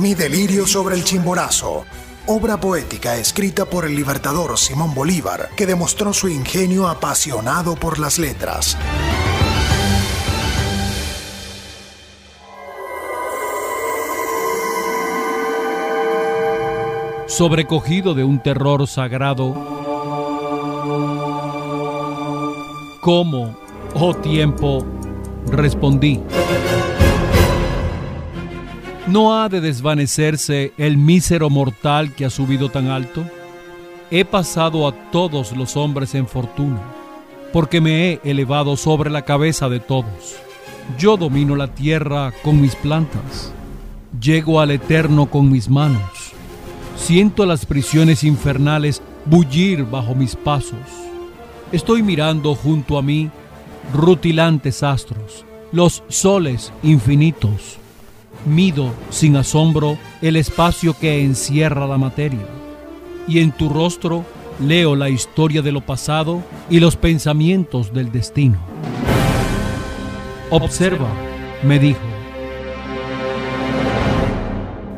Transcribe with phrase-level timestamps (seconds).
[0.00, 1.84] Mi delirio sobre el chimborazo.
[2.26, 8.18] Obra poética escrita por el libertador Simón Bolívar, que demostró su ingenio apasionado por las
[8.18, 8.78] letras.
[17.26, 19.52] Sobrecogido de un terror sagrado,
[23.02, 23.54] ¿cómo,
[23.94, 24.82] oh tiempo,
[25.48, 26.22] respondí?
[29.06, 33.24] ¿No ha de desvanecerse el mísero mortal que ha subido tan alto?
[34.10, 36.82] He pasado a todos los hombres en fortuna,
[37.52, 40.36] porque me he elevado sobre la cabeza de todos.
[40.98, 43.52] Yo domino la tierra con mis plantas,
[44.20, 46.32] llego al eterno con mis manos,
[46.96, 50.78] siento las prisiones infernales bullir bajo mis pasos.
[51.72, 53.30] Estoy mirando junto a mí
[53.94, 57.79] rutilantes astros, los soles infinitos
[58.46, 62.46] mido sin asombro el espacio que encierra la materia,
[63.26, 64.24] y en tu rostro
[64.60, 68.58] leo la historia de lo pasado y los pensamientos del destino.
[70.50, 71.08] Observa,
[71.62, 72.00] me dijo.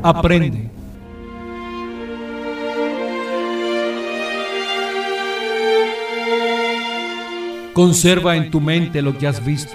[0.03, 0.71] Aprende.
[7.73, 9.73] Conserva en tu mente lo que has visto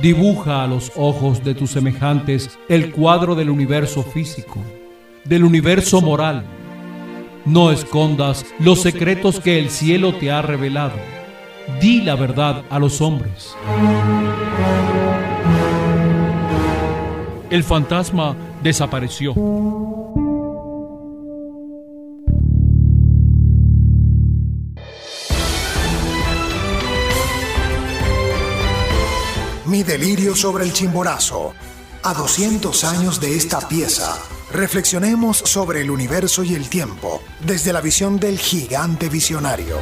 [0.00, 4.58] Dibuja a los ojos de tus semejantes el cuadro del universo físico,
[5.24, 6.44] del universo moral.
[7.44, 10.94] No escondas los secretos que el cielo te ha revelado.
[11.80, 13.54] Di la verdad a los hombres.
[17.50, 19.34] El fantasma desapareció.
[29.72, 31.54] Mi delirio sobre el chimborazo.
[32.02, 34.18] A 200 años de esta pieza,
[34.52, 39.78] reflexionemos sobre el universo y el tiempo desde la visión del gigante visionario.